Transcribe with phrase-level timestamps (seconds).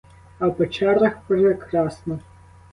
[0.39, 2.19] А в печерах прекрасно!